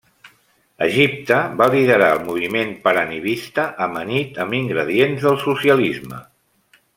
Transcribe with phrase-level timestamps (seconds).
[0.85, 6.25] Egipte va liderar el moviment panarabista amanit amb ingredients del socialisme.